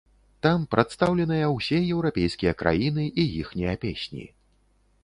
Там 0.45 0.63
прадстаўленыя 0.71 1.51
ўсе 1.57 1.79
еўрапейскія 1.93 2.55
краіны 2.63 3.05
і 3.21 3.31
іхнія 3.41 3.79
песні. 3.87 4.29